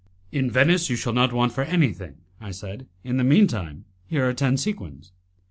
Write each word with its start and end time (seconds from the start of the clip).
"In 0.31 0.49
Venice 0.49 0.89
you 0.89 0.95
shall 0.95 1.13
not 1.13 1.31
want 1.31 1.53
for 1.53 1.61
anything," 1.63 2.15
I 2.39 2.49
said; 2.49 2.87
"in 3.03 3.17
the 3.17 3.23
mean 3.23 3.45
time, 3.45 3.85
here 4.07 4.27
are 4.27 4.33
ten 4.33 4.57
sequins." 4.57 5.11